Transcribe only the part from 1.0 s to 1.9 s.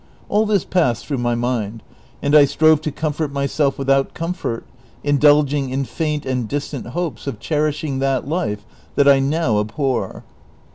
through my mind,